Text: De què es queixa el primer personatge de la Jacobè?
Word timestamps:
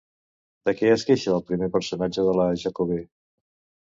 De 0.69 0.73
què 0.77 0.87
es 0.93 1.03
queixa 1.09 1.33
el 1.35 1.43
primer 1.49 1.69
personatge 1.75 2.23
de 2.29 2.33
la 2.39 2.47
Jacobè? 2.63 2.99